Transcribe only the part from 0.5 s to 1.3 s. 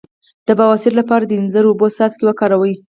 بواسیر لپاره